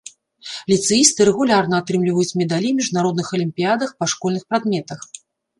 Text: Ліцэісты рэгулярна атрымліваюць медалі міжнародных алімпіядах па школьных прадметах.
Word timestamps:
Ліцэісты 0.71 1.27
рэгулярна 1.29 1.75
атрымліваюць 1.83 2.37
медалі 2.43 2.71
міжнародных 2.81 3.27
алімпіядах 3.39 3.89
па 4.01 4.05
школьных 4.15 4.43
прадметах. 4.53 4.99